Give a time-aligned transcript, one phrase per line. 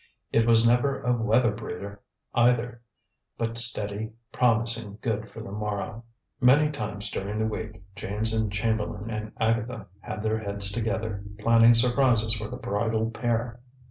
[0.31, 2.01] It was never a "weather breeder"
[2.33, 2.81] either;
[3.37, 6.03] but steady, promising good for the morrow.
[6.39, 11.75] Many times during the week James and Chamberlain and Agatha had their heads together, planning
[11.75, 13.59] surprises for the bridal pair.